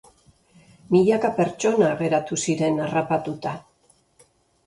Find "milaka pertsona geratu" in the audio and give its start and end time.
0.93-2.37